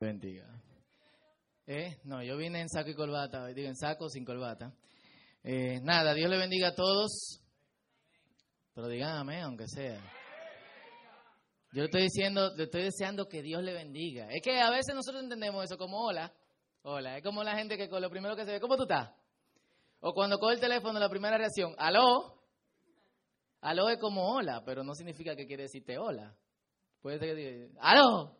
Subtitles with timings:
[0.00, 0.46] bendiga.
[1.66, 4.72] Eh, no, yo vine en saco y corbata, digo en saco sin corbata.
[5.44, 7.40] Eh, nada, Dios le bendiga a todos.
[8.74, 10.00] Pero díganme, aunque sea.
[11.72, 14.26] Yo le estoy diciendo, le estoy deseando que Dios le bendiga.
[14.30, 16.32] Es que a veces nosotros entendemos eso como hola.
[16.82, 19.12] Hola, es como la gente que con lo primero que se ve, ¿cómo tú estás?
[20.00, 22.40] O cuando coge el teléfono, la primera reacción, aló.
[23.60, 26.34] Aló es como hola, pero no significa que quiere decirte hola.
[27.02, 28.39] Puede ser diga, aló.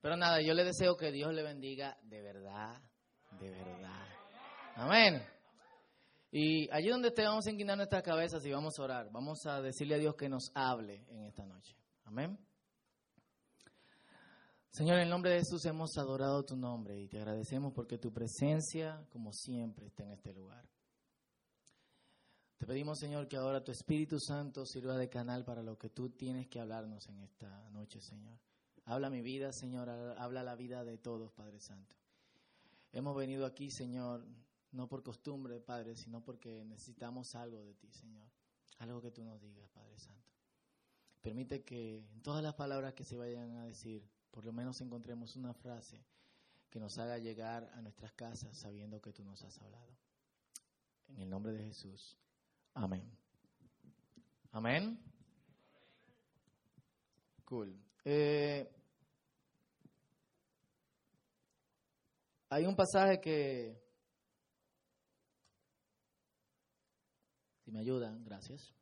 [0.00, 2.80] Pero nada, yo le deseo que Dios le bendiga de verdad,
[3.40, 4.06] de verdad.
[4.76, 5.22] Amén.
[6.30, 9.10] Y allí donde esté vamos a inclinar nuestras cabezas y vamos a orar.
[9.10, 11.74] Vamos a decirle a Dios que nos hable en esta noche.
[12.04, 12.38] Amén.
[14.70, 18.12] Señor, en el nombre de Jesús hemos adorado tu nombre y te agradecemos porque tu
[18.12, 20.68] presencia, como siempre, está en este lugar.
[22.58, 26.10] Te pedimos, Señor, que ahora tu Espíritu Santo sirva de canal para lo que tú
[26.10, 28.38] tienes que hablarnos en esta noche, Señor.
[28.88, 31.94] Habla mi vida, Señor, habla la vida de todos, Padre Santo.
[32.90, 34.26] Hemos venido aquí, Señor,
[34.72, 38.26] no por costumbre, Padre, sino porque necesitamos algo de ti, Señor.
[38.78, 40.32] Algo que tú nos digas, Padre Santo.
[41.20, 45.36] Permite que en todas las palabras que se vayan a decir, por lo menos encontremos
[45.36, 46.02] una frase
[46.70, 49.98] que nos haga llegar a nuestras casas sabiendo que tú nos has hablado.
[51.08, 52.16] En el nombre de Jesús.
[52.72, 53.04] Amén.
[54.50, 54.98] Amén.
[57.44, 57.78] Cool.
[58.02, 58.77] Eh,
[62.50, 63.78] Hay un pasaje que,
[67.62, 68.72] si me ayudan, gracias.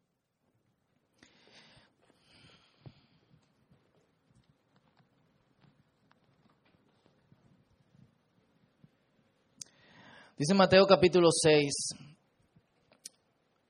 [10.38, 11.74] Dice Mateo capítulo 6,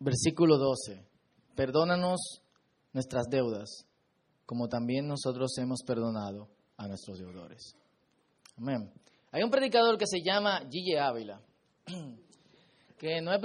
[0.01, 1.07] versículo 12,
[1.55, 2.43] perdónanos
[2.93, 3.87] nuestras deudas,
[4.45, 7.77] como también nosotros hemos perdonado a nuestros deudores.
[8.59, 8.93] Amén.
[9.33, 11.41] Hay un predicador que se llama Gille Ávila,
[12.99, 13.41] que no es,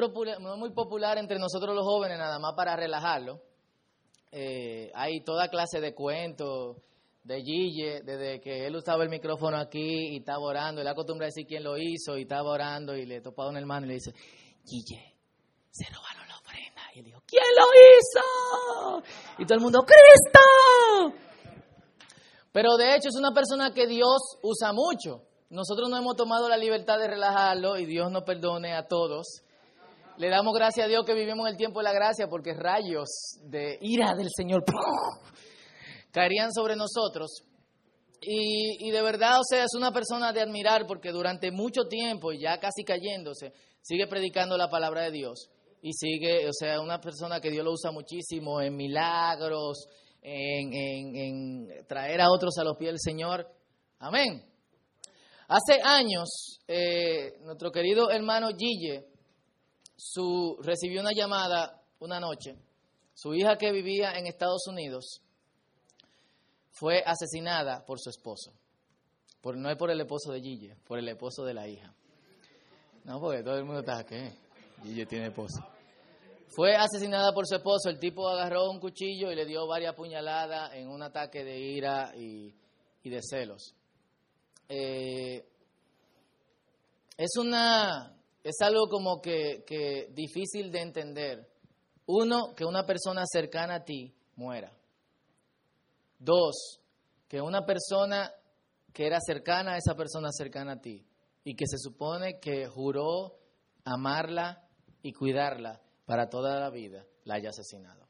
[0.57, 3.41] muy popular entre nosotros los jóvenes, nada más para relajarlo.
[4.31, 6.77] Eh, hay toda clase de cuentos
[7.23, 11.29] de Gille, desde que él usaba el micrófono aquí y estaba orando, él acostumbra a
[11.29, 13.95] decir quién lo hizo y estaba orando y le topaba a un hermano y le
[13.95, 14.13] dice,
[14.65, 15.15] Gille,
[15.71, 16.81] se robaron la ofrenda.
[16.93, 19.03] Y él dijo, ¿quién lo hizo?
[19.39, 21.17] Y todo el mundo, Cristo.
[22.51, 25.30] Pero de hecho es una persona que Dios usa mucho.
[25.51, 29.41] Nosotros no hemos tomado la libertad de relajarlo y Dios nos perdone a todos.
[30.15, 33.09] Le damos gracias a Dios que vivimos el tiempo de la gracia porque rayos
[33.43, 34.63] de ira del Señor
[36.11, 37.43] caerían sobre nosotros.
[38.21, 42.57] Y, de verdad, o sea, es una persona de admirar porque durante mucho tiempo, ya
[42.59, 43.51] casi cayéndose,
[43.81, 45.49] sigue predicando la palabra de Dios.
[45.81, 49.85] Y sigue, o sea, una persona que Dios lo usa muchísimo en milagros,
[50.21, 53.47] en traer a otros a los pies del Señor.
[53.99, 54.50] Amén.
[55.53, 59.05] Hace años, eh, nuestro querido hermano Gille
[59.97, 62.55] su, recibió una llamada una noche.
[63.13, 65.21] Su hija que vivía en Estados Unidos
[66.69, 68.53] fue asesinada por su esposo.
[69.41, 71.93] Por, no es por el esposo de Gille, por el esposo de la hija.
[73.03, 74.31] No, porque todo el mundo está aquí.
[74.83, 75.59] Gille tiene esposo.
[76.47, 77.89] Fue asesinada por su esposo.
[77.89, 82.13] El tipo agarró un cuchillo y le dio varias puñaladas en un ataque de ira
[82.15, 82.53] y
[83.03, 83.75] de celos.
[84.73, 85.45] Eh,
[87.17, 91.47] es una es algo como que, que difícil de entender.
[92.05, 94.71] Uno, que una persona cercana a ti muera.
[96.17, 96.79] Dos,
[97.27, 98.31] que una persona
[98.93, 101.05] que era cercana a esa persona cercana a ti
[101.43, 103.39] y que se supone que juró
[103.83, 104.67] amarla
[105.01, 108.07] y cuidarla para toda la vida, la haya asesinado.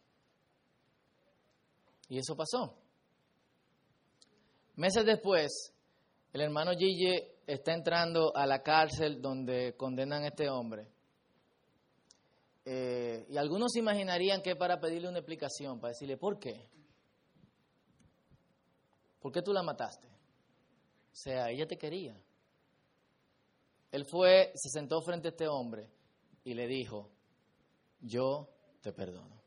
[2.07, 2.77] Y eso pasó.
[4.75, 5.73] Meses después,
[6.34, 10.88] el hermano Gille está entrando a la cárcel donde condenan a este hombre.
[12.64, 16.69] Eh, y algunos imaginarían que para pedirle una explicación, para decirle, ¿por qué?
[19.19, 20.08] ¿Por qué tú la mataste?
[20.08, 22.16] O sea, ella te quería.
[23.92, 25.89] Él fue, se sentó frente a este hombre
[26.44, 27.12] y le dijo,
[28.00, 28.50] yo
[28.81, 29.40] te perdono.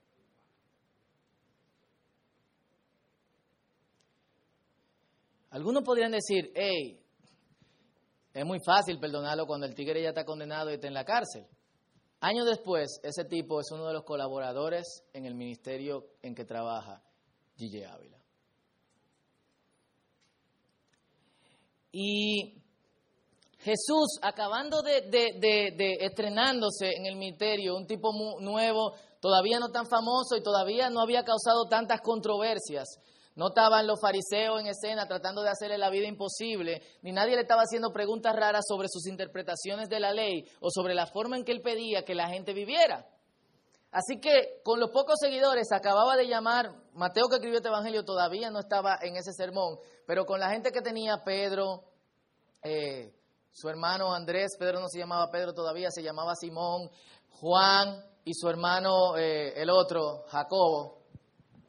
[5.55, 7.01] Algunos podrían decir, hey,
[8.33, 11.47] es muy fácil perdonarlo cuando el tigre ya está condenado y está en la cárcel.
[12.19, 17.01] Años después, ese tipo es uno de los colaboradores en el ministerio en que trabaja
[17.57, 18.19] Gille Ávila.
[21.93, 22.61] Y
[23.61, 28.11] Jesús, acabando de, de, estrenándose en el ministerio, un tipo
[28.41, 32.99] nuevo, todavía no tan famoso y todavía no había causado tantas controversias,
[33.37, 37.43] no estaban los fariseos en escena tratando de hacerle la vida imposible, ni nadie le
[37.43, 41.45] estaba haciendo preguntas raras sobre sus interpretaciones de la ley o sobre la forma en
[41.45, 43.07] que él pedía que la gente viviera.
[43.91, 48.51] Así que con los pocos seguidores acababa de llamar, Mateo que escribió este Evangelio todavía
[48.51, 51.85] no estaba en ese sermón, pero con la gente que tenía Pedro,
[52.63, 53.15] eh,
[53.53, 56.91] su hermano Andrés, Pedro no se llamaba Pedro todavía, se llamaba Simón,
[57.41, 61.03] Juan y su hermano eh, el otro, Jacobo,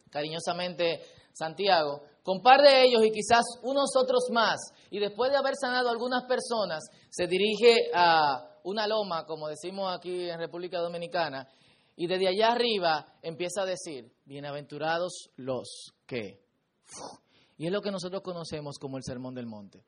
[0.09, 1.01] cariñosamente
[1.35, 4.55] Santiago, con par de ellos y quizás unos otros más,
[4.89, 9.93] y después de haber sanado a algunas personas, se dirige a una loma, como decimos
[9.93, 11.45] aquí en República Dominicana,
[11.97, 16.41] y desde allá arriba empieza a decir, bienaventurados los que.
[17.57, 19.83] Y es lo que nosotros conocemos como el Sermón del Monte.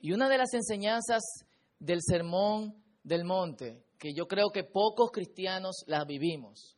[0.00, 1.22] Y una de las enseñanzas
[1.78, 6.76] del Sermón del Monte, que yo creo que pocos cristianos las vivimos,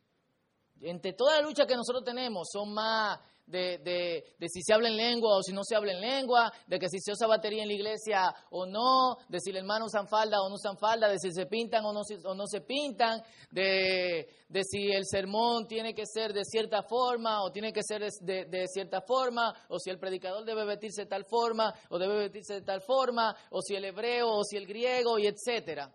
[0.83, 5.37] entre toda la lucha que nosotros tenemos, son más de, si se habla en lengua
[5.37, 7.75] o si no se habla en lengua, de que si se usa batería en la
[7.75, 11.31] iglesia o no, de si el hermano usan falda o no usan falda, de si
[11.33, 16.45] se pintan o no, se pintan, de, de, si el sermón tiene que ser de
[16.45, 20.65] cierta forma o tiene que ser de, de, cierta forma, o si el predicador debe
[20.65, 24.45] vestirse de tal forma o debe vestirse de tal forma, o si el hebreo o
[24.45, 25.93] si el griego y etcétera.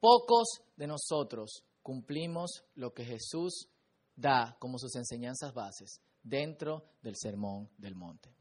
[0.00, 3.68] Pocos de nosotros cumplimos lo que Jesús
[4.14, 8.34] da como sus enseñanzas bases dentro del Sermón del Monte.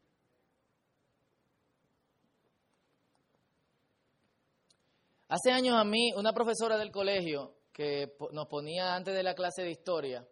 [5.28, 9.64] Hace años a mí, una profesora del colegio que nos ponía antes de la clase
[9.64, 10.28] de historia,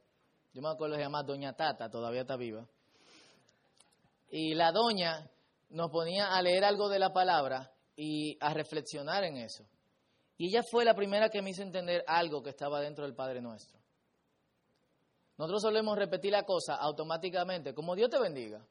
[0.54, 2.68] yo me acuerdo se llama Doña Tata, todavía está viva,
[4.30, 5.32] y la doña
[5.70, 9.64] nos ponía a leer algo de la palabra y a reflexionar en eso.
[10.40, 13.42] Y ella fue la primera que me hizo entender algo que estaba dentro del Padre
[13.42, 13.78] Nuestro.
[15.38, 18.66] Nosotros solemos repetir la cosa automáticamente, como Dios te bendiga.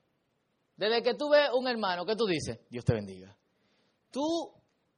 [0.79, 2.59] Desde que tú ves un hermano, ¿qué tú dices?
[2.71, 3.37] Dios te bendiga.
[4.11, 4.51] ¿Tú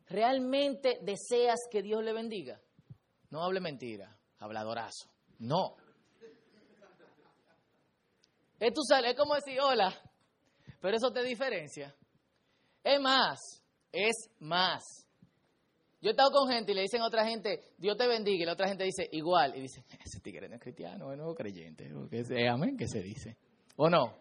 [0.06, 2.60] realmente deseas que Dios le bendiga?
[3.30, 5.10] No hable mentira, habladorazo.
[5.40, 5.74] No.
[8.60, 9.92] Es, tú es como decir hola,
[10.80, 11.92] pero eso te diferencia.
[12.84, 15.09] Es más, es más.
[16.02, 18.46] Yo he estado con gente y le dicen a otra gente, Dios te bendiga, y
[18.46, 19.54] la otra gente dice igual.
[19.54, 21.90] Y dice, ese tigre no es cristiano, es nuevo creyente.
[21.92, 23.36] Porque es amén que se dice.
[23.76, 24.14] ¿O no?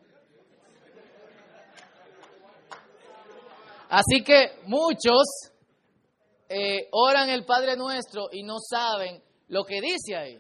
[3.90, 5.52] Así que muchos
[6.48, 10.40] eh, oran el Padre Nuestro y no saben lo que dice ahí.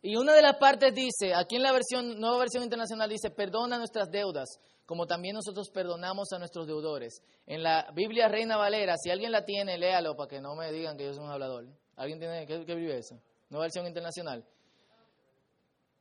[0.00, 3.78] Y una de las partes dice, aquí en la versión, nueva versión internacional dice, perdona
[3.78, 4.58] nuestras deudas,
[4.92, 7.22] como también nosotros perdonamos a nuestros deudores.
[7.46, 10.98] En la Biblia Reina Valera, si alguien la tiene, léalo para que no me digan
[10.98, 11.64] que yo soy un hablador.
[11.96, 13.18] ¿Alguien tiene qué, qué vive eso?
[13.48, 14.46] Nueva versión internacional.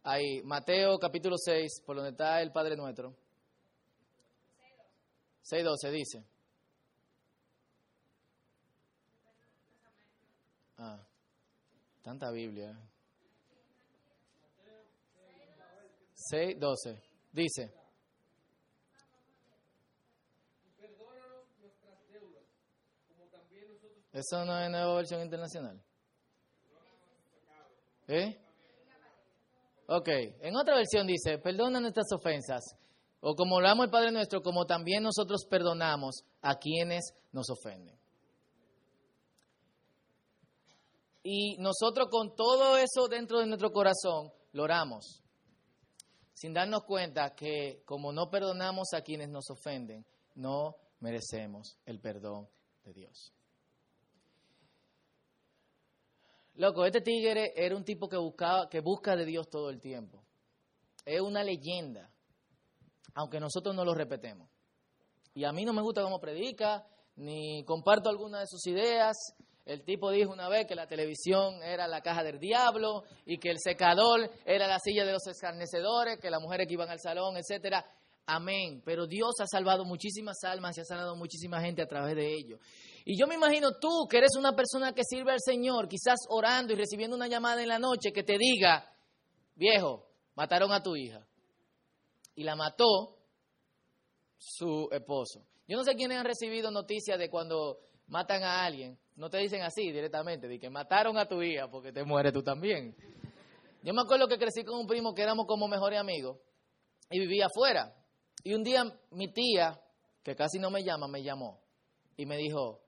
[0.04, 3.16] Ahí, Mateo capítulo 6, por donde está el Padre Nuestro.
[5.50, 6.26] 6.12 dice.
[10.80, 11.02] Ah,
[12.02, 12.78] tanta Biblia.
[16.30, 17.02] 6.12
[17.32, 17.81] dice.
[24.12, 25.82] Eso no es nueva versión internacional.
[28.08, 28.38] ¿Eh?
[29.88, 30.08] Ok,
[30.42, 32.62] en otra versión dice, perdona nuestras ofensas,
[33.22, 37.98] o como hablamos el Padre Nuestro, como también nosotros perdonamos a quienes nos ofenden.
[41.24, 45.22] Y nosotros con todo eso dentro de nuestro corazón, lo oramos,
[46.34, 52.50] sin darnos cuenta que como no perdonamos a quienes nos ofenden, no merecemos el perdón
[52.84, 53.34] de Dios.
[56.56, 60.24] Loco, este tigre era un tipo que buscaba, que busca de Dios todo el tiempo.
[61.06, 62.12] Es una leyenda,
[63.16, 64.50] aunque nosotros no lo repetemos.
[65.34, 69.16] Y a mí no me gusta cómo predica, ni comparto alguna de sus ideas.
[69.66, 73.50] El tipo dijo una vez que la televisión era la caja del diablo y que
[73.50, 77.38] el secador era la silla de los escarnecedores, que las mujeres que iban al salón,
[77.38, 77.86] etcétera.
[78.26, 78.82] Amén.
[78.84, 82.58] Pero Dios ha salvado muchísimas almas y ha sanado muchísima gente a través de ello.
[83.06, 86.74] Y yo me imagino tú, que eres una persona que sirve al Señor, quizás orando
[86.74, 88.88] y recibiendo una llamada en la noche que te diga,
[89.56, 91.26] viejo, mataron a tu hija.
[92.36, 93.18] Y la mató
[94.38, 95.46] su esposo.
[95.68, 98.98] Yo no sé quiénes han recibido noticias de cuando matan a alguien.
[99.16, 102.44] No te dicen así directamente, de que mataron a tu hija porque te mueres tú
[102.44, 102.96] también.
[103.84, 106.38] Yo me acuerdo que crecí con un primo que éramos como mejores amigos
[107.10, 107.96] y vivía afuera.
[108.44, 109.80] Y un día mi tía,
[110.24, 111.60] que casi no me llama, me llamó
[112.18, 112.82] y me dijo,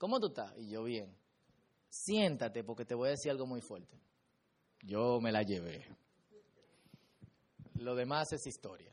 [0.00, 0.56] ¿cómo tú estás?
[0.56, 1.14] Y yo bien,
[1.90, 4.00] siéntate porque te voy a decir algo muy fuerte.
[4.82, 5.86] yo me la llevé.
[7.74, 8.92] Lo demás es historia.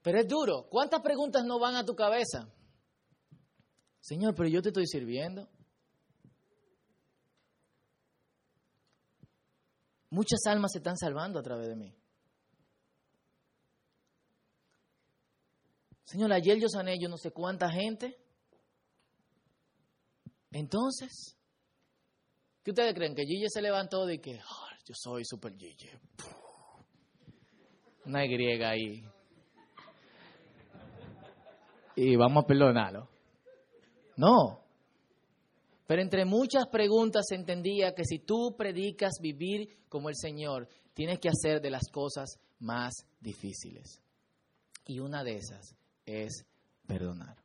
[0.00, 0.68] Pero es duro.
[0.70, 2.48] ¿Cuántas preguntas no van a tu cabeza?
[4.00, 5.48] Señor, pero yo te estoy sirviendo.
[10.10, 11.94] Muchas almas se están salvando a través de mí.
[16.04, 18.21] Señor, ayer yo sané yo no sé cuánta gente.
[20.52, 21.36] Entonces,
[22.62, 23.14] ¿qué ustedes creen?
[23.14, 24.38] Que Gille se levantó de que
[24.84, 25.98] yo soy super Gille.
[28.04, 29.02] Una griega ahí.
[31.96, 33.08] Y vamos a perdonarlo.
[34.16, 34.60] No.
[35.86, 41.28] Pero entre muchas preguntas entendía que si tú predicas vivir como el Señor, tienes que
[41.28, 44.00] hacer de las cosas más difíciles.
[44.86, 46.44] Y una de esas es
[46.86, 47.36] perdonar.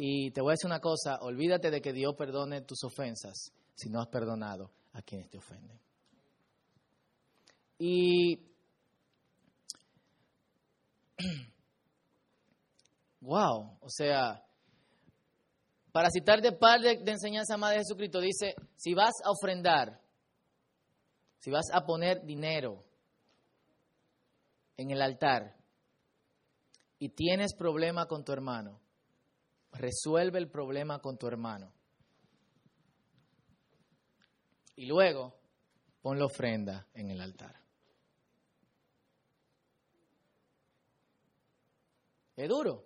[0.00, 3.90] Y te voy a decir una cosa, olvídate de que Dios perdone tus ofensas si
[3.90, 5.76] no has perdonado a quienes te ofenden.
[7.78, 8.36] Y
[13.22, 14.40] wow, o sea,
[15.90, 20.00] para citar de par de, enseñanza más de Jesucristo, dice, si vas a ofrendar,
[21.38, 22.84] si vas a poner dinero
[24.76, 25.56] en el altar
[27.00, 28.80] y tienes problema con tu hermano,
[29.72, 31.72] resuelve el problema con tu hermano.
[34.76, 35.34] Y luego
[36.00, 37.56] pon la ofrenda en el altar.
[42.36, 42.84] Es duro.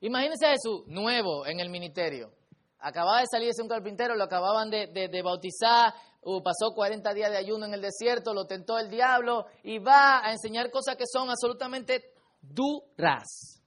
[0.00, 2.32] Imagínense a Jesús, nuevo en el ministerio.
[2.78, 5.92] Acababa de salir de un carpintero, lo acababan de, bautizar,
[6.22, 10.24] uh, pasó 40 días de ayuno en el desierto, lo tentó el diablo y va
[10.24, 13.61] a enseñar cosas que son absolutamente duras.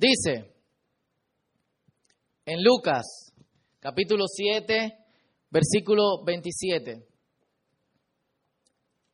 [0.00, 0.50] Dice
[2.46, 3.34] en Lucas
[3.80, 4.96] capítulo 7,
[5.50, 7.06] versículo 27.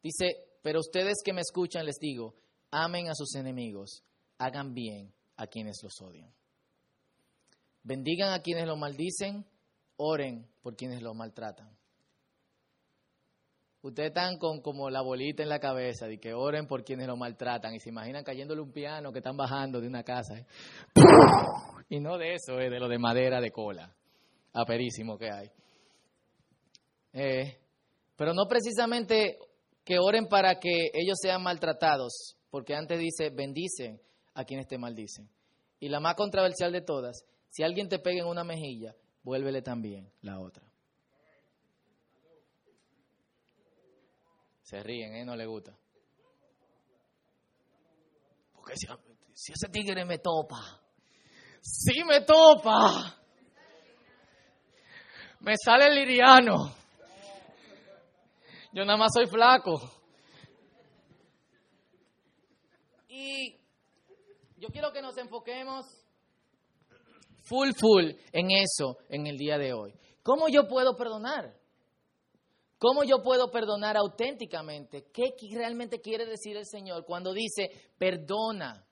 [0.01, 2.37] Dice, pero ustedes que me escuchan les digo,
[2.71, 4.05] amen a sus enemigos,
[4.39, 6.33] hagan bien a quienes los odian.
[7.83, 9.45] Bendigan a quienes los maldicen,
[9.97, 11.69] oren por quienes los maltratan.
[13.87, 17.17] Ustedes están con como la bolita en la cabeza de que oren por quienes los
[17.17, 20.37] maltratan y se imaginan cayéndole un piano que están bajando de una casa.
[20.37, 20.47] ¿eh?
[21.89, 23.95] Y no de eso, es de lo de madera de cola,
[24.53, 25.51] aperísimo que hay.
[27.13, 27.59] Eh,
[28.17, 29.39] pero no precisamente
[29.85, 34.01] que oren para que ellos sean maltratados, porque antes dice, bendicen
[34.35, 35.31] a quienes te maldicen.
[35.79, 40.11] Y la más controversial de todas, si alguien te pega en una mejilla, vuélvele también
[40.23, 40.66] la otra.
[44.67, 45.25] Se ríen, ¿eh?
[45.25, 45.73] No le gusta.
[48.53, 48.75] Porque
[49.33, 50.83] si, ese tigre me topa,
[51.61, 53.17] si me topa,
[55.39, 56.75] me sale el liriano.
[58.73, 59.81] Yo nada más soy flaco.
[63.07, 63.57] Y
[64.57, 65.87] yo quiero que nos enfoquemos
[67.43, 69.95] full, full en eso en el día de hoy.
[70.25, 71.55] ¿Cómo yo puedo perdonar?
[72.79, 75.11] ¿Cómo yo puedo perdonar auténticamente?
[75.13, 78.87] ¿Qué realmente quiere decir el Señor cuando dice perdona,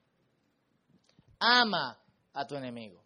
[1.38, 2.00] ama
[2.32, 3.02] a tu enemigo?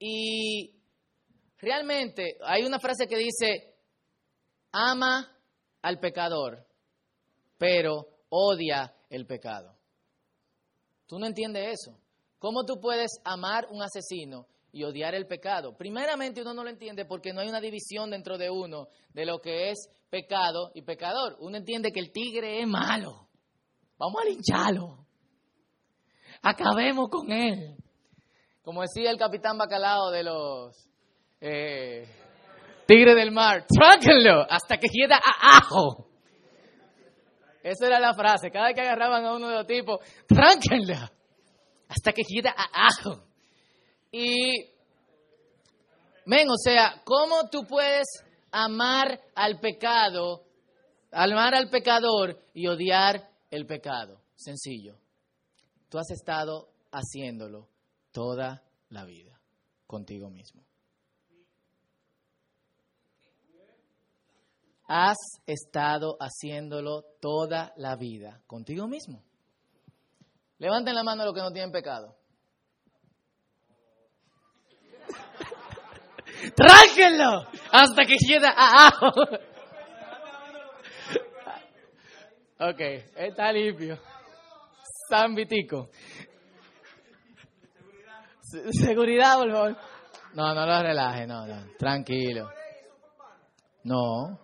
[0.00, 0.78] Y
[1.60, 3.74] Realmente hay una frase que dice,
[4.70, 5.36] ama
[5.82, 6.64] al pecador,
[7.58, 9.76] pero odia el pecado.
[11.06, 11.98] ¿Tú no entiendes eso?
[12.38, 15.76] ¿Cómo tú puedes amar un asesino y odiar el pecado?
[15.76, 19.40] Primeramente uno no lo entiende porque no hay una división dentro de uno de lo
[19.40, 21.36] que es pecado y pecador.
[21.40, 23.28] Uno entiende que el tigre es malo.
[23.98, 25.06] Vamos a lincharlo.
[26.42, 27.76] Acabemos con él.
[28.62, 30.88] Como decía el capitán Bacalao de los
[31.40, 32.06] eh,
[32.86, 36.06] tigre del mar, tráquenlo hasta que queda a ajo.
[37.62, 38.50] Esa era la frase.
[38.50, 40.94] Cada vez que agarraban a uno de los tipos, tráquenlo
[41.88, 43.27] hasta que queda a ajo.
[44.10, 44.70] Y,
[46.24, 48.06] ven, o sea, ¿cómo tú puedes
[48.50, 50.44] amar al pecado,
[51.10, 54.20] amar al pecador y odiar el pecado?
[54.36, 54.98] Sencillo.
[55.88, 57.68] Tú has estado haciéndolo
[58.12, 59.40] toda la vida
[59.86, 60.62] contigo mismo.
[64.86, 69.22] Has estado haciéndolo toda la vida contigo mismo.
[70.58, 72.17] Levanten la mano los que no tienen pecado.
[76.54, 77.46] ¡Tráquenlo!
[77.72, 79.12] Hasta que quede abajo.
[82.60, 82.80] ok,
[83.16, 83.98] está limpio.
[85.08, 85.88] San Vitico.
[88.72, 89.38] Seguridad.
[90.34, 91.64] No, no lo relaje, no, no.
[91.78, 92.50] Tranquilo.
[93.84, 94.38] No.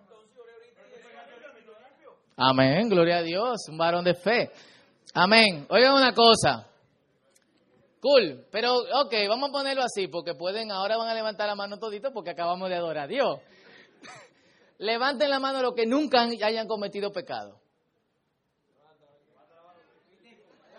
[2.37, 4.51] Amén, gloria a Dios, un varón de fe.
[5.13, 5.65] Amén.
[5.69, 6.67] Oigan una cosa.
[8.05, 11.79] Cool, pero ok, vamos a ponerlo así, porque pueden, ahora van a levantar la mano
[11.79, 13.39] todito porque acabamos de adorar a Dios.
[14.77, 17.59] Levanten la mano los que nunca hayan cometido pecado.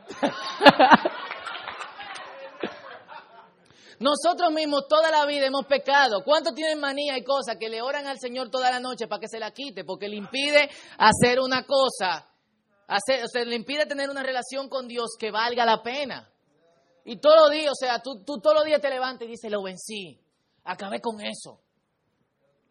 [3.99, 6.23] Nosotros mismos toda la vida hemos pecado.
[6.25, 9.26] ¿Cuántos tienen manía y cosas que le oran al Señor toda la noche para que
[9.26, 9.83] se la quite?
[9.83, 12.30] Porque le impide hacer una cosa,
[12.87, 16.30] hacer, o sea, le impide tener una relación con Dios que valga la pena.
[17.08, 19.48] Y todos los días, o sea, tú, tú todos los días te levantas y dices,
[19.48, 20.20] lo vencí,
[20.64, 21.60] acabé con eso.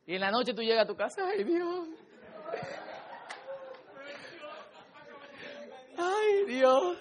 [0.05, 1.87] Y en la noche tú llegas a tu casa, ay Dios.
[5.97, 6.97] Ay Dios,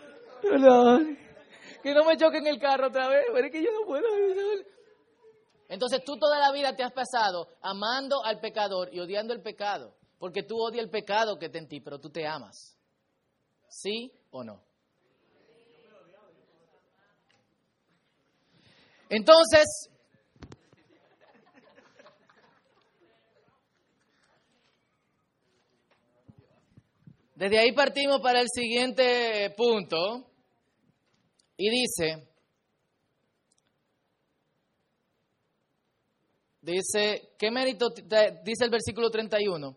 [1.82, 4.06] que no me choque en el carro otra vez, pero es que yo no puedo.
[5.68, 9.96] Entonces tú toda la vida te has pasado amando al pecador y odiando el pecado,
[10.20, 12.78] porque tú odias el pecado que está en ti, pero tú te amas.
[13.68, 14.62] ¿Sí o no?
[19.16, 19.88] Entonces,
[27.36, 30.32] desde ahí partimos para el siguiente punto,
[31.56, 32.26] y dice,
[36.60, 39.76] dice, ¿qué mérito dice el versículo 31?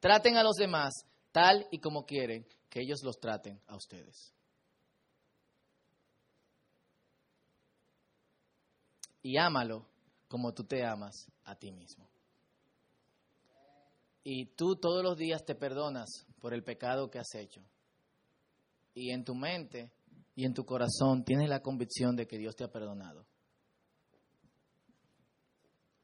[0.00, 0.92] Traten a los demás
[1.30, 4.34] tal y como quieren que ellos los traten a ustedes.
[9.22, 9.86] Y ámalo
[10.28, 12.08] como tú te amas a ti mismo.
[14.24, 17.60] Y tú todos los días te perdonas por el pecado que has hecho.
[18.94, 19.90] Y en tu mente
[20.34, 23.26] y en tu corazón tienes la convicción de que Dios te ha perdonado.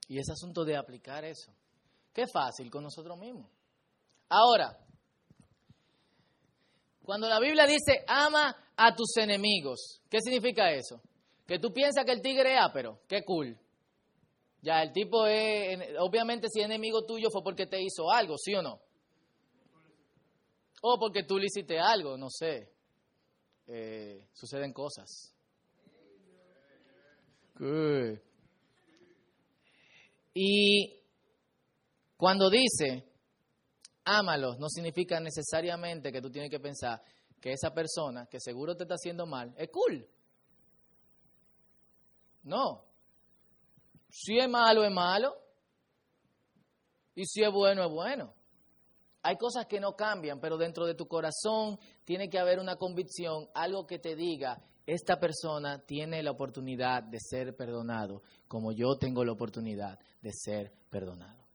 [0.08, 1.52] Y es asunto de aplicar eso.
[2.12, 3.50] Qué fácil con nosotros mismos.
[4.28, 4.78] Ahora,
[7.02, 11.00] cuando la Biblia dice ama a tus enemigos, ¿qué significa eso?
[11.48, 13.58] Que tú piensas que el tigre es ápero, qué cool.
[14.60, 18.54] Ya, el tipo es, obviamente si es enemigo tuyo fue porque te hizo algo, ¿sí
[18.54, 18.78] o no?
[20.82, 22.70] O porque tú le hiciste algo, no sé.
[23.66, 25.34] Eh, suceden cosas.
[30.34, 31.02] Y
[32.18, 33.08] cuando dice,
[34.04, 37.02] ámalos, no significa necesariamente que tú tienes que pensar
[37.40, 40.06] que esa persona que seguro te está haciendo mal es cool.
[42.48, 42.82] No.
[44.08, 45.36] Si es malo, es malo.
[47.14, 48.32] Y si es bueno, es bueno.
[49.22, 53.48] Hay cosas que no cambian, pero dentro de tu corazón tiene que haber una convicción,
[53.52, 59.24] algo que te diga, esta persona tiene la oportunidad de ser perdonado, como yo tengo
[59.24, 61.47] la oportunidad de ser perdonado.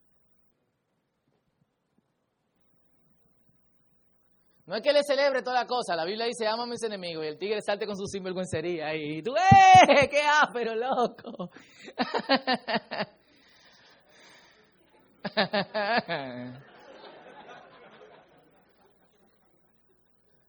[4.65, 7.25] No es que le celebre toda la cosa, la Biblia dice, ama a mis enemigos,
[7.25, 10.07] y el tigre salte con su sinvergüencería, y tú, ¡eh!
[10.09, 11.49] ¡Qué ápero, loco!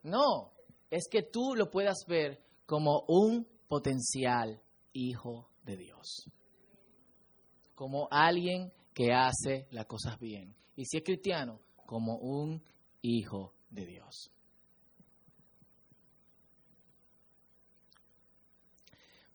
[0.04, 0.52] No,
[0.90, 4.60] es que tú lo puedas ver como un potencial
[4.92, 6.30] hijo de Dios.
[7.74, 10.54] Como alguien que hace las cosas bien.
[10.76, 12.62] Y si es cristiano, como un
[13.00, 14.30] hijo de Dios.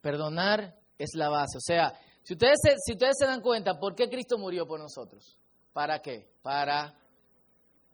[0.02, 1.58] Perdonar es la base.
[1.58, 4.80] O sea, si ustedes, se, si ustedes se dan cuenta, ¿por qué Cristo murió por
[4.80, 5.38] nosotros?
[5.74, 6.32] ¿Para qué?
[6.42, 6.98] Para,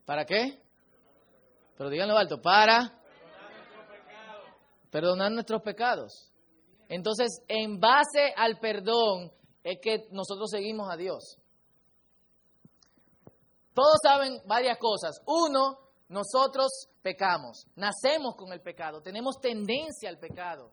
[0.06, 0.62] ¿para qué?
[1.78, 3.02] Pero díganlo alto, para
[4.92, 6.32] perdonar nuestros pecados.
[6.88, 9.32] Entonces, en base al perdón
[9.64, 11.38] es que nosotros seguimos a Dios.
[13.74, 15.22] Todos saben varias cosas.
[15.26, 20.72] Uno, nosotros pecamos, nacemos con el pecado, tenemos tendencia al pecado.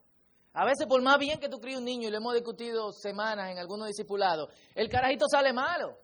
[0.54, 3.50] A veces, por más bien que tú críes un niño, y lo hemos discutido semanas
[3.50, 5.98] en algunos discipulados, el carajito sale malo.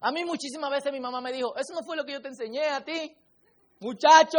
[0.00, 2.28] A mí muchísimas veces mi mamá me dijo, eso no fue lo que yo te
[2.28, 3.14] enseñé a ti,
[3.80, 4.38] muchacho.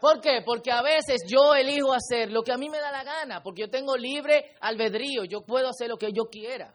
[0.00, 0.42] ¿Por qué?
[0.44, 3.62] Porque a veces yo elijo hacer lo que a mí me da la gana, porque
[3.62, 6.74] yo tengo libre albedrío, yo puedo hacer lo que yo quiera.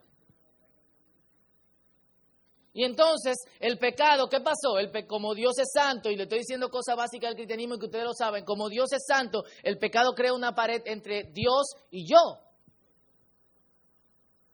[2.74, 4.78] Y entonces, el pecado, ¿qué pasó?
[4.78, 8.06] El como Dios es santo, y le estoy diciendo cosas básicas del cristianismo que ustedes
[8.06, 12.40] lo saben, como Dios es santo, el pecado crea una pared entre Dios y yo.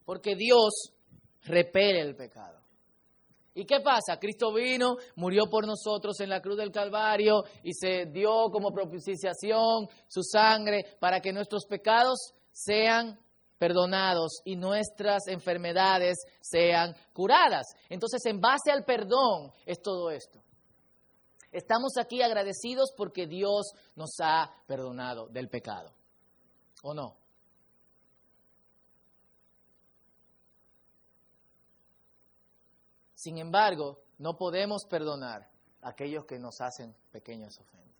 [0.06, 0.94] Porque Dios
[1.44, 2.66] repele el pecado.
[3.58, 4.20] ¿Y qué pasa?
[4.20, 9.88] Cristo vino, murió por nosotros en la cruz del Calvario y se dio como propiciación
[10.08, 13.18] su sangre para que nuestros pecados sean
[13.58, 17.66] perdonados y nuestras enfermedades sean curadas.
[17.90, 20.42] Entonces, en base al perdón es todo esto.
[21.52, 25.94] Estamos aquí agradecidos porque Dios nos ha perdonado del pecado.
[26.84, 27.16] ¿O no?
[33.14, 35.50] Sin embargo, no podemos perdonar
[35.82, 37.96] a aquellos que nos hacen pequeñas ofensas.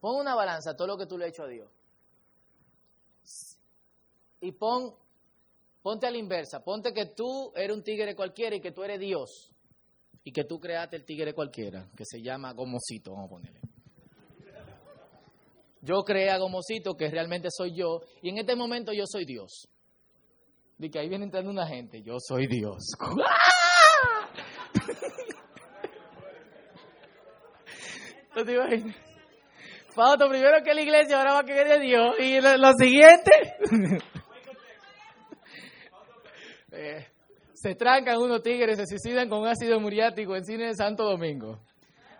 [0.00, 1.70] Pon una balanza todo lo que tú le has hecho a Dios.
[4.40, 4.94] Y pon,
[5.82, 6.62] ponte a la inversa.
[6.62, 9.50] Ponte que tú eres un tigre cualquiera y que tú eres Dios.
[10.24, 13.60] Y que tú creaste el tigre cualquiera, que se llama Gomosito, vamos a ponerle.
[15.82, 19.66] Yo creé a Gomosito, que realmente soy yo, y en este momento yo soy Dios.
[20.78, 22.92] Y que ahí viene entrando una gente, yo soy Dios.
[28.36, 28.94] ¿No te imaginas?
[29.94, 32.14] Fausto, primero que la iglesia, ahora va a querer de Dios.
[32.20, 33.56] Y lo, siguiente.
[36.82, 37.06] Eh,
[37.52, 41.60] se trancan unos tigres, se suicidan con ácido muriático en cine de Santo Domingo.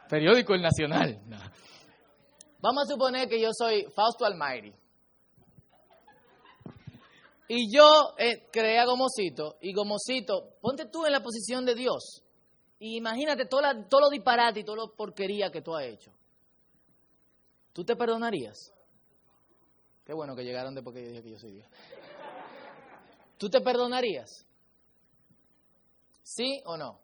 [0.07, 1.19] Periódico El Nacional.
[2.61, 4.75] Vamos a suponer que yo soy Fausto Almighty.
[7.49, 9.57] Y yo eh, creé a Gomosito.
[9.63, 12.23] Y Gomosito, ponte tú en la posición de Dios.
[12.79, 16.13] Y imagínate todo, la, todo lo disparate y toda la porquería que tú has hecho.
[17.73, 18.75] ¿Tú te perdonarías?
[20.05, 21.67] Qué bueno que llegaron después que yo dije que yo soy Dios.
[23.39, 24.47] ¿Tú te perdonarías?
[26.23, 27.01] ¿Sí o no?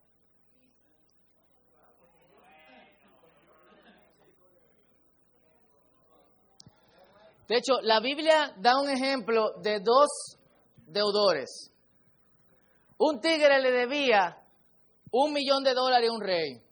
[7.48, 10.09] De hecho, la Biblia da un ejemplo de dos
[10.87, 11.72] deudores.
[12.98, 14.42] Un tigre le debía
[15.12, 16.62] un millón de dólares a un rey.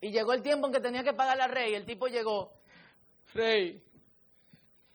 [0.00, 1.74] Y llegó el tiempo en que tenía que pagarle al rey.
[1.74, 2.52] El tipo llegó,
[3.34, 3.80] rey,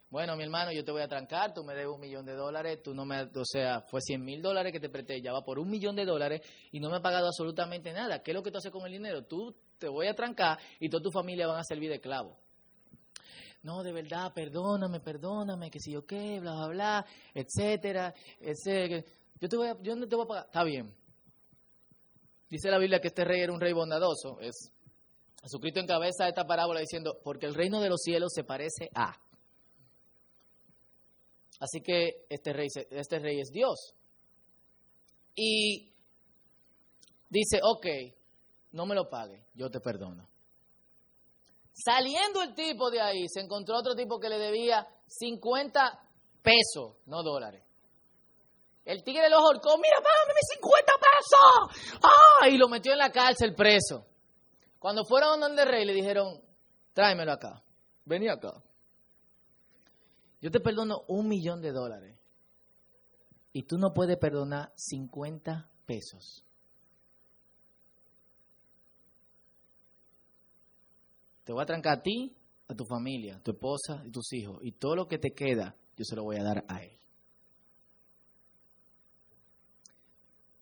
[0.10, 2.82] bueno, mi hermano, yo te voy a trancar, tú me debes un millón de dólares,
[2.82, 5.60] tú no me, o sea, fue 100 mil dólares que te presté, ya va por
[5.60, 6.42] un millón de dólares
[6.72, 8.24] y no me ha pagado absolutamente nada.
[8.24, 9.26] ¿Qué es lo que tú haces con el dinero?
[9.26, 12.38] Tú te voy a trancar y toda tu familia van a servir de clavo.
[13.64, 19.04] No, de verdad, perdóname, perdóname, que si yo qué, bla, bla, bla, etcétera, etcétera.
[19.42, 20.46] Yo, te voy yo no te voy a pagar.
[20.46, 20.96] Está bien,
[22.50, 24.40] Dice la Biblia que este rey era un rey bondadoso.
[24.40, 24.72] Es,
[25.44, 29.16] Jesucristo encabeza esta parábola diciendo, porque el reino de los cielos se parece a.
[31.60, 33.94] Así que este rey, este rey es Dios.
[35.36, 35.94] Y
[37.30, 37.86] dice, ok,
[38.72, 40.28] no me lo pague, yo te perdono.
[41.74, 46.08] Saliendo el tipo de ahí, se encontró otro tipo que le debía 50
[46.42, 47.64] pesos, no dólares.
[48.84, 52.00] El tigre lo ahorcó, mira, págame mis 50 pesos.
[52.04, 52.48] ¡Ah!
[52.50, 54.06] Y lo metió en la cárcel preso.
[54.80, 56.42] Cuando fueron donde el rey le dijeron,
[56.94, 57.62] tráemelo acá,
[58.06, 58.54] vení acá.
[60.42, 62.18] Yo te perdono un millón de dólares.
[63.54, 66.46] Y tú no puedes perdonar 50 pesos.
[71.44, 72.36] Te voy a trancar a ti,
[72.68, 74.60] a tu familia, tu esposa y tus hijos.
[74.62, 76.98] Y todo lo que te queda, yo se lo voy a dar a él.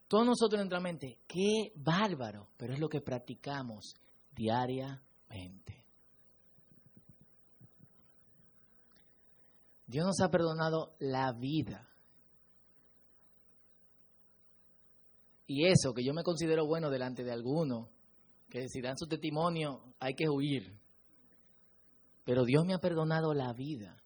[0.07, 3.95] Todos nosotros en nuestra mente, qué bárbaro, pero es lo que practicamos
[4.35, 5.84] diariamente.
[9.87, 11.87] Dios nos ha perdonado la vida.
[15.47, 17.89] Y eso, que yo me considero bueno delante de algunos,
[18.49, 20.79] que si dan su testimonio hay que huir.
[22.23, 24.01] Pero Dios me ha perdonado la vida.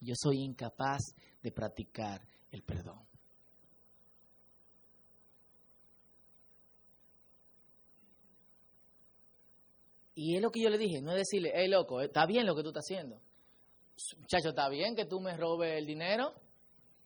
[0.00, 1.00] Yo soy incapaz
[1.42, 2.20] de practicar
[2.50, 3.04] el perdón.
[10.14, 12.54] Y es lo que yo le dije, no es decirle, hey loco, está bien lo
[12.54, 13.20] que tú estás haciendo.
[14.18, 16.32] Muchacho, está bien que tú me robes el dinero.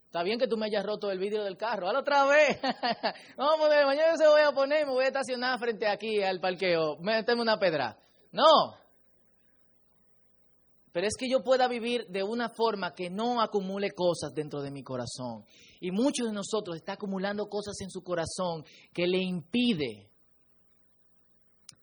[0.07, 1.87] Está bien que tú me hayas roto el vidrio del carro.
[1.87, 2.59] Hazlo otra vez.
[2.62, 6.40] A ver, mañana se voy a poner y me voy a estacionar frente aquí al
[6.40, 6.96] parqueo.
[7.01, 7.98] Méteme una pedra.
[8.33, 8.74] No.
[10.92, 14.70] Pero es que yo pueda vivir de una forma que no acumule cosas dentro de
[14.70, 15.44] mi corazón.
[15.79, 20.11] Y muchos de nosotros están acumulando cosas en su corazón que le impide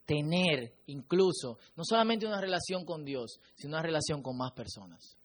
[0.05, 5.17] tener incluso no solamente una relación con Dios, sino una relación con más personas.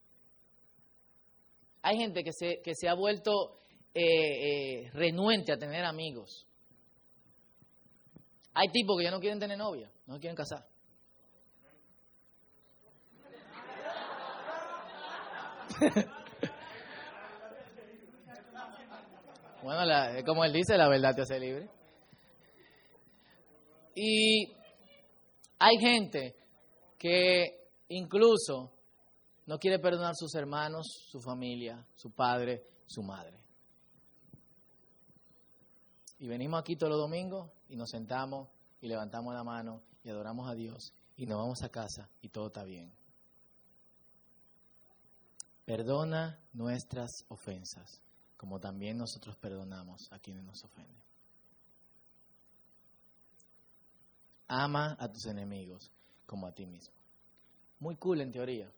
[1.82, 3.60] Hay gente que se, que se ha vuelto
[3.94, 6.46] eh, eh, renuente a tener amigos.
[8.54, 10.66] Hay tipos que ya no quieren tener novia, no quieren casar.
[19.62, 19.80] bueno,
[20.26, 21.70] como él dice, la verdad te hace libre.
[23.94, 24.59] Y
[25.60, 26.34] hay gente
[26.98, 28.72] que incluso
[29.46, 33.38] no quiere perdonar a sus hermanos, su familia, su padre, su madre.
[36.18, 38.48] Y venimos aquí todos los domingos y nos sentamos
[38.80, 42.46] y levantamos la mano y adoramos a Dios y nos vamos a casa y todo
[42.46, 42.90] está bien.
[45.66, 48.00] Perdona nuestras ofensas,
[48.38, 51.09] como también nosotros perdonamos a quienes nos ofenden.
[54.52, 55.92] Ama a tus enemigos
[56.26, 56.92] como a ti mismo.
[57.78, 58.68] Muy cool en teoría.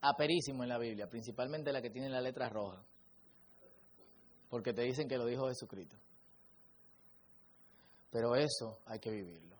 [0.00, 2.82] Aperísimo en la Biblia, principalmente la que tiene la letra roja,
[4.48, 5.96] porque te dicen que lo dijo Jesucristo.
[8.10, 9.56] Pero eso hay que vivirlo.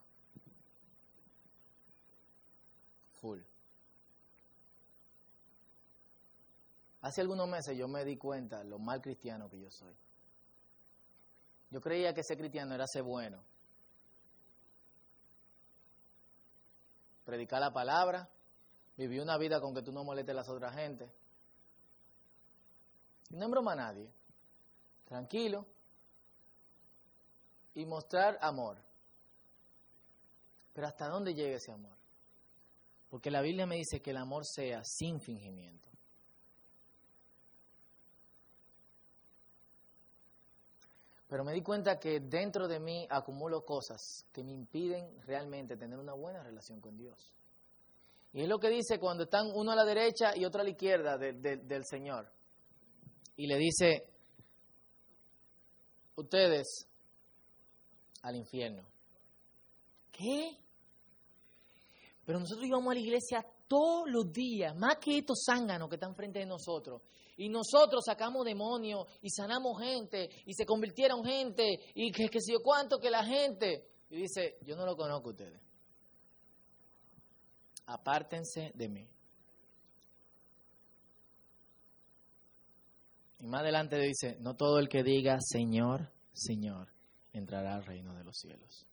[3.21, 3.41] Full.
[7.03, 9.95] Hace algunos meses yo me di cuenta lo mal cristiano que yo soy.
[11.71, 13.43] Yo creía que ser cristiano era ser bueno.
[17.25, 18.29] Predicar la palabra,
[18.97, 21.09] vivir una vida con que tú no molestes a las otras gente.
[23.31, 24.11] No broma a nadie.
[25.05, 25.65] Tranquilo.
[27.75, 28.79] Y mostrar amor.
[30.73, 31.97] Pero ¿hasta dónde llega ese amor?
[33.09, 35.90] Porque la Biblia me dice que el amor sea sin fingimiento.
[41.31, 45.97] Pero me di cuenta que dentro de mí acumulo cosas que me impiden realmente tener
[45.97, 47.33] una buena relación con Dios.
[48.33, 50.71] Y es lo que dice cuando están uno a la derecha y otro a la
[50.71, 52.29] izquierda del Señor.
[53.37, 54.09] Y le dice,
[56.17, 56.89] ustedes
[58.23, 58.85] al infierno.
[60.11, 60.59] ¿Qué?
[62.25, 66.17] Pero nosotros íbamos a la iglesia todos los días, más que estos zánganos que están
[66.17, 67.03] frente de nosotros.
[67.41, 72.99] Y nosotros sacamos demonios y sanamos gente y se convirtieron gente y que, que cuánto
[72.99, 73.83] que la gente.
[74.11, 75.59] Y dice, yo no lo conozco a ustedes.
[77.87, 79.09] Apártense de mí.
[83.39, 86.89] Y más adelante dice, no todo el que diga Señor, Señor,
[87.33, 88.87] entrará al reino de los cielos.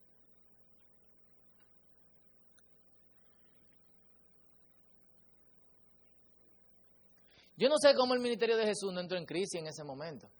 [7.58, 10.30] Yo no sé cómo el ministerio de Jesús no entró en crisis en ese momento.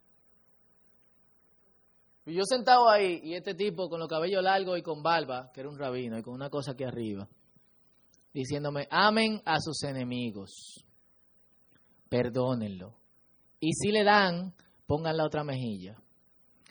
[2.24, 5.60] Y yo sentado ahí y este tipo con los cabellos largos y con barba, que
[5.60, 7.28] era un rabino, y con una cosa aquí arriba,
[8.32, 10.84] diciéndome, amen a sus enemigos,
[12.08, 12.94] perdónenlo.
[13.58, 14.54] Y si le dan,
[14.86, 15.96] pongan la otra mejilla.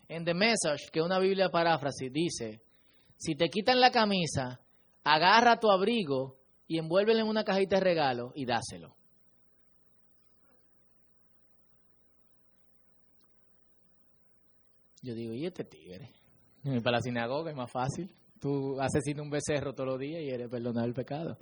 [0.08, 2.62] En The Message, que es una Biblia paráfrasis, dice,
[3.18, 4.62] si te quitan la camisa,
[5.04, 8.96] agarra tu abrigo y envuélvelo en una cajita de regalo y dáselo.
[15.02, 16.12] Yo digo, ¿y este tigre?
[16.84, 18.14] Para la sinagoga es más fácil.
[18.40, 21.38] Tú asesinas un becerro todos los días y eres perdonado el pecado.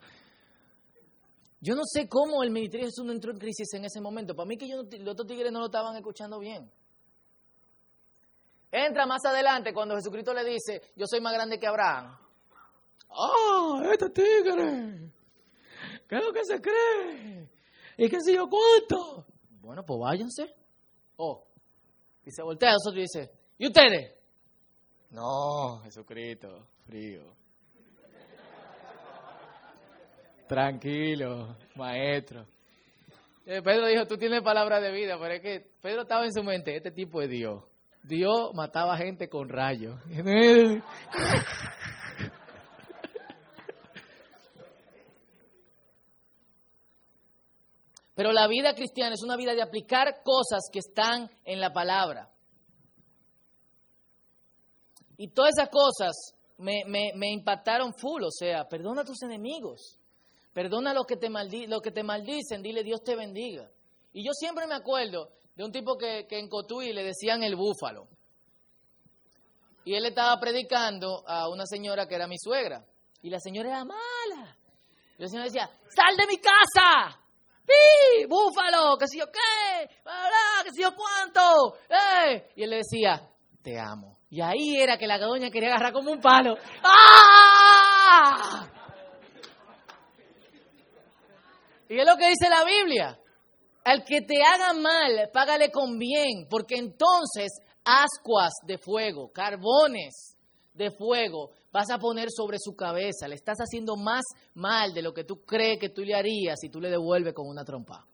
[1.62, 4.36] Yo no sé cómo el ministerio de Jesús no entró en crisis en ese momento.
[4.36, 6.70] Para mí que yo, los otros tigres no lo estaban escuchando bien.
[8.72, 12.18] Entra más adelante cuando Jesucristo le dice, yo soy más grande que Abraham.
[13.10, 15.12] ¡Ah, este tigre!
[16.08, 17.50] ¿Qué es lo que se cree?
[17.98, 19.26] ¿Y qué sé yo cuánto?
[19.62, 20.54] Bueno, pues váyanse.
[21.16, 21.48] Oh.
[22.26, 24.14] Y se voltea a nosotros y dice, ¿Y ustedes?
[25.12, 27.24] No, Jesucristo, frío.
[30.48, 32.46] Tranquilo, maestro.
[33.46, 36.44] Eh, Pedro dijo, tú tienes palabra de vida, pero es que Pedro estaba en su
[36.44, 37.64] mente, este tipo es Dios.
[38.04, 40.00] Dios mataba gente con rayos.
[48.16, 52.30] Pero la vida cristiana es una vida de aplicar cosas que están en la palabra.
[55.18, 56.16] Y todas esas cosas
[56.58, 60.00] me, me, impactaron full, o sea, perdona a tus enemigos,
[60.54, 61.30] perdona a los que, te
[61.68, 63.70] lo que te maldicen, dile Dios te bendiga.
[64.14, 67.56] Y yo siempre me acuerdo de un tipo que, que en Cotuí le decían el
[67.56, 68.08] búfalo.
[69.86, 72.84] Y él estaba predicando a una señora que era mi suegra.
[73.22, 74.58] Y la señora era mala.
[75.18, 77.20] Y la señora decía, sal de mi casa.
[77.66, 78.26] ¡Sí!
[78.28, 78.98] ¡Búfalo!
[78.98, 79.88] ¿Qué sé yo qué?
[80.64, 81.78] ¿Qué sé yo cuánto?
[81.90, 82.52] ¡Eh!
[82.56, 83.30] Y él le decía,
[83.62, 84.15] te amo.
[84.36, 86.58] Y ahí era que la doña quería agarrar como un palo.
[86.84, 88.68] ¡Ah!
[91.88, 93.18] Y es lo que dice la Biblia.
[93.86, 100.36] Al que te haga mal, págale con bien, porque entonces ascuas de fuego, carbones
[100.74, 103.30] de fuego vas a poner sobre su cabeza.
[103.30, 106.68] Le estás haciendo más mal de lo que tú crees que tú le harías si
[106.68, 108.06] tú le devuelves con una trompa.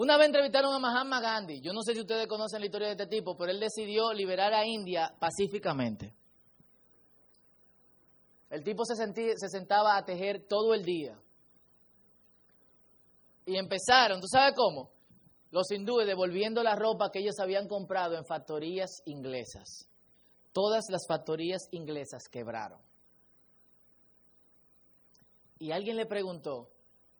[0.00, 1.60] Una vez entrevistaron a Mahatma Gandhi.
[1.60, 4.54] Yo no sé si ustedes conocen la historia de este tipo, pero él decidió liberar
[4.54, 6.14] a India pacíficamente.
[8.48, 11.20] El tipo se, se sentaba a tejer todo el día.
[13.44, 14.90] Y empezaron, ¿tú sabes cómo?
[15.50, 19.86] Los hindúes devolviendo la ropa que ellos habían comprado en factorías inglesas.
[20.54, 22.80] Todas las factorías inglesas quebraron.
[25.58, 26.70] Y alguien le preguntó,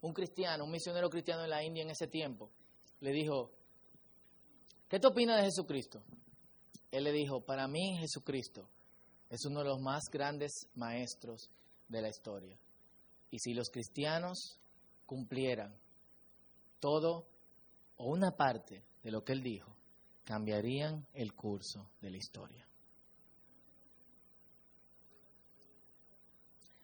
[0.01, 2.51] un cristiano, un misionero cristiano en la India en ese tiempo,
[3.01, 3.51] le dijo,
[4.89, 6.03] ¿qué te opinas de Jesucristo?
[6.91, 8.69] Él le dijo, para mí Jesucristo
[9.29, 11.51] es uno de los más grandes maestros
[11.89, 12.59] de la historia.
[13.31, 14.59] Y si los cristianos
[15.07, 15.75] cumplieran
[16.81, 17.27] todo
[17.97, 19.75] o una parte de lo que él dijo,
[20.25, 22.67] cambiarían el curso de la historia.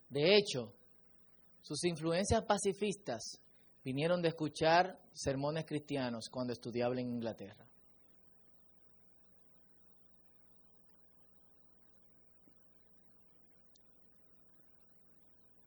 [0.09, 0.73] De hecho,
[1.63, 3.41] sus influencias pacifistas
[3.87, 7.65] vinieron de escuchar sermones cristianos cuando estudiaba en Inglaterra.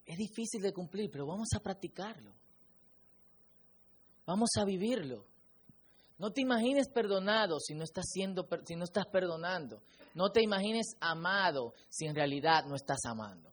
[0.05, 2.33] Es difícil de cumplir, pero vamos a practicarlo.
[4.25, 5.25] Vamos a vivirlo.
[6.17, 9.81] No te imagines perdonado si no estás siendo si no estás perdonando.
[10.13, 13.49] No te imagines amado si en realidad no estás amando.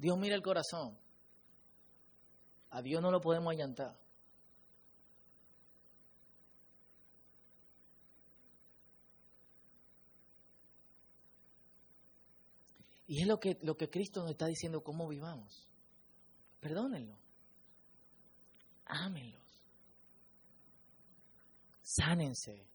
[0.00, 0.96] Dios mira el corazón.
[2.70, 4.00] A Dios no lo podemos allantar.
[13.06, 15.68] Y es lo que, lo que Cristo nos está diciendo, cómo vivamos.
[16.60, 17.18] Perdónenlo.
[18.86, 19.62] Ámenlos.
[21.82, 22.66] Sánense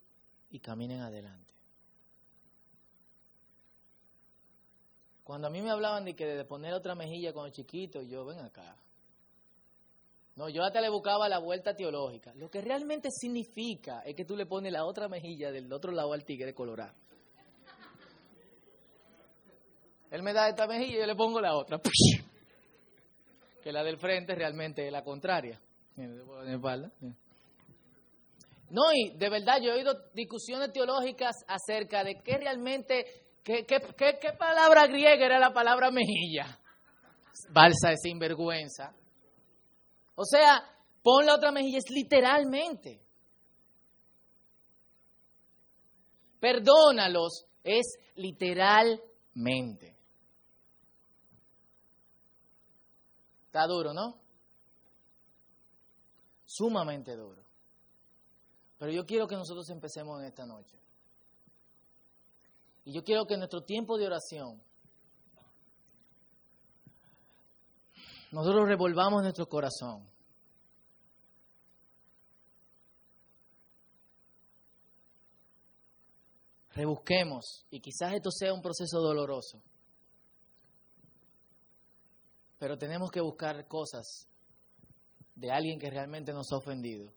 [0.52, 1.55] y caminen adelante.
[5.26, 8.38] Cuando a mí me hablaban de que de poner otra mejilla el chiquito, yo, ven
[8.42, 8.78] acá.
[10.36, 12.32] No, yo hasta le buscaba la vuelta teológica.
[12.36, 16.14] Lo que realmente significa es que tú le pones la otra mejilla del otro lado
[16.14, 16.94] al tigre colorado.
[20.12, 21.82] Él me da esta mejilla y yo le pongo la otra.
[23.64, 25.60] Que la del frente realmente es la contraria.
[28.70, 33.64] No, y de verdad yo he oído discusiones teológicas acerca de qué realmente ¿Qué,
[34.40, 36.60] palabra griega era la palabra mejilla?
[37.52, 38.92] Balsa de sinvergüenza.
[40.16, 40.64] O sea,
[41.04, 43.06] pon la otra mejilla, es literalmente.
[46.40, 49.96] Perdónalos, es literalmente.
[53.46, 54.20] Está duro, ¿no?
[56.46, 57.44] Sumamente duro.
[58.80, 60.85] Pero yo quiero que nosotros empecemos en esta noche.
[62.86, 64.62] Y yo quiero que en nuestro tiempo de oración
[68.32, 70.08] nosotros revolvamos nuestro corazón.
[76.70, 79.64] Rebusquemos, y quizás esto sea un proceso doloroso,
[82.60, 84.28] pero tenemos que buscar cosas
[85.36, 87.14] de alguien que realmente nos ha ofendido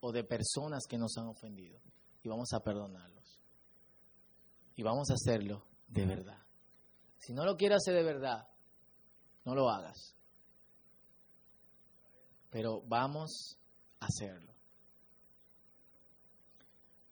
[0.00, 1.80] o de personas que nos han ofendido
[2.22, 3.21] y vamos a perdonarlo
[4.76, 6.38] y vamos a hacerlo de verdad.
[7.18, 8.48] Si no lo quieres hacer de verdad,
[9.44, 10.14] no lo hagas.
[12.50, 13.58] Pero vamos
[14.00, 14.52] a hacerlo.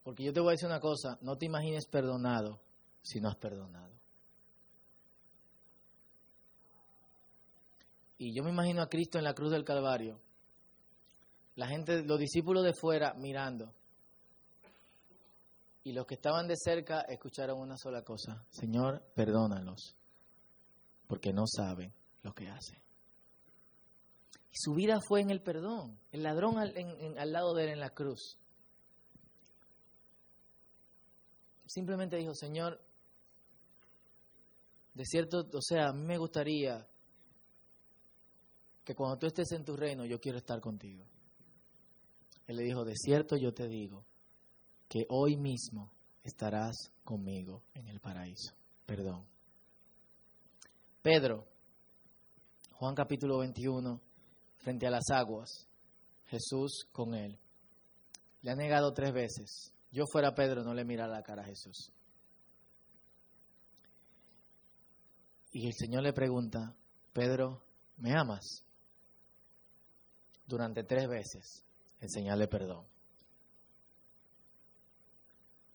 [0.02, 2.60] Porque yo te voy a decir una cosa, no te imagines perdonado
[3.02, 3.94] si no has perdonado.
[8.18, 10.20] Y yo me imagino a Cristo en la cruz del Calvario,
[11.54, 13.74] la gente, los discípulos de fuera mirando,
[15.90, 19.96] y los que estaban de cerca escucharon una sola cosa, Señor, perdónalos,
[21.08, 22.78] porque no saben lo que hacen.
[24.52, 26.72] Y su vida fue en el perdón, el ladrón al,
[27.18, 28.38] al lado de él en la cruz.
[31.66, 32.80] Simplemente dijo, Señor,
[34.94, 36.86] de cierto, o sea, a mí me gustaría
[38.84, 41.04] que cuando tú estés en tu reino, yo quiero estar contigo.
[42.46, 44.04] Él le dijo, de cierto yo te digo,
[44.90, 45.92] que hoy mismo
[46.24, 48.52] estarás conmigo en el paraíso.
[48.84, 49.24] Perdón.
[51.00, 51.46] Pedro,
[52.72, 54.00] Juan capítulo 21,
[54.58, 55.68] frente a las aguas,
[56.26, 57.38] Jesús con él.
[58.42, 59.72] Le ha negado tres veces.
[59.92, 61.92] Yo fuera Pedro, no le mira la cara a Jesús.
[65.52, 66.74] Y el Señor le pregunta,
[67.12, 67.62] Pedro,
[67.96, 68.64] ¿me amas?
[70.46, 71.64] Durante tres veces,
[72.00, 72.89] enseñarle perdón.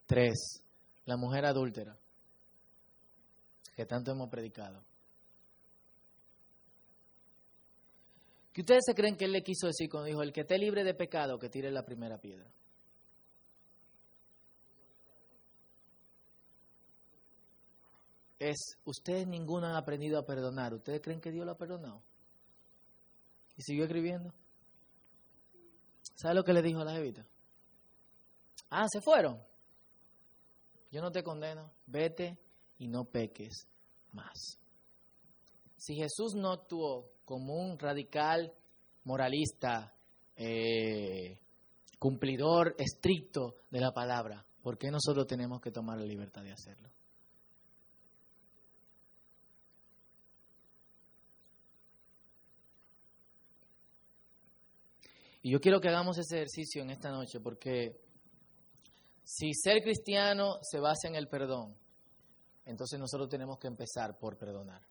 [0.05, 0.63] Tres,
[1.05, 1.97] la mujer adúltera,
[3.75, 4.83] que tanto hemos predicado.
[8.53, 10.83] ¿Qué ustedes se creen que él le quiso decir cuando dijo, el que esté libre
[10.83, 12.49] de pecado, que tire la primera piedra?
[18.39, 20.73] Es, ustedes ninguno han aprendido a perdonar.
[20.73, 22.01] ¿Ustedes creen que Dios lo ha perdonado?
[23.57, 24.33] Y siguió escribiendo.
[26.15, 27.25] ¿Sabe lo que le dijo a la jevita?
[28.69, 29.41] Ah, se fueron.
[30.95, 31.73] Yo no te condeno.
[31.87, 32.39] Vete
[32.77, 33.67] y no peques
[34.13, 34.57] más.
[35.75, 38.53] Si Jesús no actuó como un radical
[39.03, 39.93] moralista,
[40.37, 41.37] eh,
[41.99, 46.89] cumplidor estricto de la palabra, ¿por qué nosotros tenemos que tomar la libertad de hacerlo?
[55.41, 57.99] Y yo quiero que hagamos ese ejercicio en esta noche porque
[59.25, 61.75] si ser cristiano se basa en el perdón,
[62.63, 64.81] entonces nosotros tenemos que empezar por perdonar.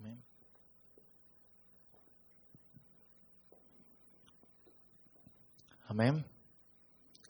[0.00, 0.24] Amén.
[5.86, 6.26] Amén.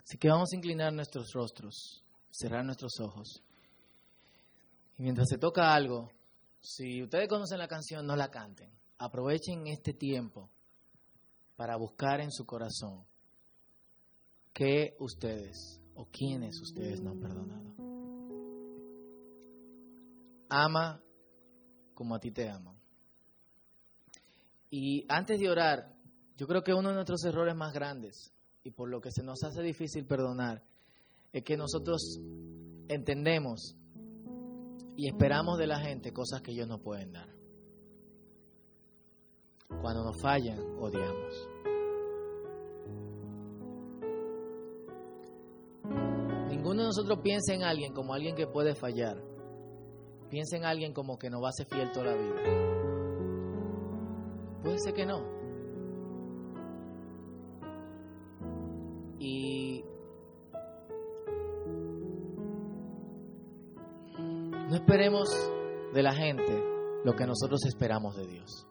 [0.02, 3.42] Así que vamos a inclinar nuestros rostros, cerrar nuestros ojos.
[4.96, 6.10] Y mientras se toca algo,
[6.62, 8.72] si ustedes conocen la canción, no la canten.
[8.96, 10.50] Aprovechen este tiempo
[11.58, 13.04] para buscar en su corazón
[14.52, 17.74] qué ustedes o quiénes ustedes no han perdonado.
[20.48, 21.02] Ama
[21.94, 22.76] como a ti te aman.
[24.70, 25.96] Y antes de orar,
[26.36, 28.32] yo creo que uno de nuestros errores más grandes
[28.62, 30.62] y por lo que se nos hace difícil perdonar
[31.32, 32.20] es que nosotros
[32.86, 33.74] entendemos
[34.96, 37.37] y esperamos de la gente cosas que ellos no pueden dar.
[39.80, 41.48] Cuando nos fallan, odiamos.
[46.48, 49.22] Ninguno de nosotros piensa en alguien como alguien que puede fallar.
[50.30, 52.34] Piensa en alguien como que nos va a ser fiel toda la vida.
[54.62, 55.22] Puede ser que no.
[59.20, 59.84] Y
[64.68, 65.30] No esperemos
[65.94, 66.62] de la gente
[67.02, 68.67] lo que nosotros esperamos de Dios.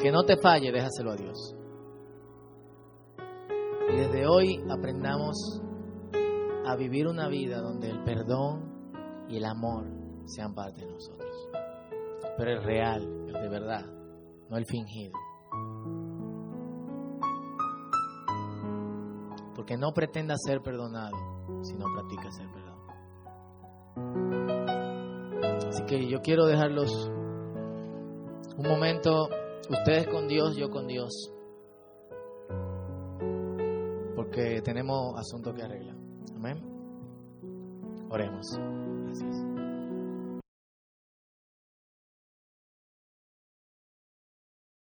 [0.00, 1.54] Que no te falle, déjaselo a Dios.
[3.92, 5.62] Y desde hoy aprendamos
[6.66, 9.86] a vivir una vida donde el perdón y el amor
[10.24, 11.48] sean parte de nosotros.
[12.36, 13.84] Pero el real, el de verdad,
[14.48, 15.12] no el fingido.
[19.54, 21.16] Porque no pretenda ser perdonado
[21.62, 22.70] si no practica ser perdonado.
[25.68, 27.10] Así que yo quiero dejarlos
[28.56, 29.28] un momento,
[29.68, 31.32] ustedes con Dios, yo con Dios,
[34.16, 35.96] porque tenemos asunto que arreglar.
[36.36, 36.58] Amén.
[38.10, 38.46] Oremos.
[39.04, 39.49] Gracias.